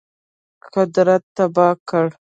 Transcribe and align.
قدرت 0.73 1.23
تباه 1.35 1.73
کړ. 1.89 2.07